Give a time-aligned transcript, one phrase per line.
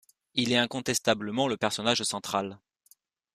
[0.33, 2.57] Il est incontestablement le personnage central.